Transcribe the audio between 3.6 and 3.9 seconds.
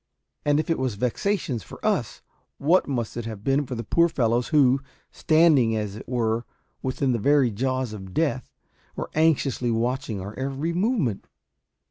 for the